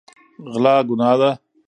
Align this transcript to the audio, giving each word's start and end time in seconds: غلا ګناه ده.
غلا 0.51 0.75
ګناه 0.87 1.13
ده. 1.19 1.29